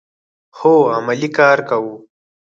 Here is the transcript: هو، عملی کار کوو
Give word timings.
هو، 0.57 0.73
عملی 0.97 1.29
کار 1.37 1.57
کوو 1.69 1.93